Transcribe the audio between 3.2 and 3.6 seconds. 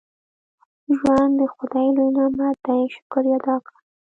یې ادا